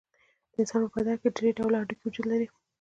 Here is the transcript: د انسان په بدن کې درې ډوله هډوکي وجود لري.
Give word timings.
د 0.51 0.53
انسان 0.61 0.81
په 0.85 0.89
بدن 0.97 1.15
کې 1.21 1.29
درې 1.37 1.49
ډوله 1.57 1.75
هډوکي 1.79 2.03
وجود 2.05 2.25
لري. 2.31 2.47